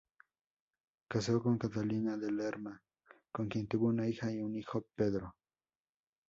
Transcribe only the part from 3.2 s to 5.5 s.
con quien tuvo una hija y un hijo, Pedro.